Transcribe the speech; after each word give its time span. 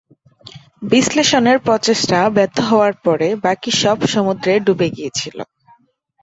বিশ্লেষণের 0.91 1.57
প্রচেষ্টা 1.59 2.19
ব্যর্থ 2.29 2.57
হওয়ার 2.69 2.93
পরে 3.05 3.27
বাকি 3.43 3.69
সব 3.81 3.97
সমুদ্রে 4.13 4.53
ডুবে 4.65 4.87
গিয়েছিল। 4.89 5.37